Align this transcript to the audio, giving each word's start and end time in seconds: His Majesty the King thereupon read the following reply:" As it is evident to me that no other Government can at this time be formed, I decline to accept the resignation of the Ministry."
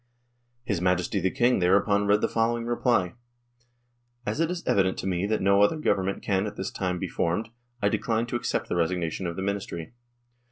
His 0.63 0.81
Majesty 0.81 1.19
the 1.19 1.29
King 1.29 1.59
thereupon 1.59 2.07
read 2.07 2.21
the 2.21 2.27
following 2.27 2.65
reply:" 2.65 3.13
As 4.25 4.39
it 4.39 4.49
is 4.49 4.65
evident 4.65 4.97
to 4.97 5.05
me 5.07 5.27
that 5.27 5.43
no 5.43 5.61
other 5.61 5.77
Government 5.77 6.23
can 6.23 6.47
at 6.47 6.55
this 6.55 6.71
time 6.71 6.97
be 6.97 7.07
formed, 7.07 7.49
I 7.83 7.89
decline 7.89 8.25
to 8.25 8.35
accept 8.35 8.67
the 8.67 8.75
resignation 8.75 9.27
of 9.27 9.35
the 9.35 9.43
Ministry." 9.43 9.93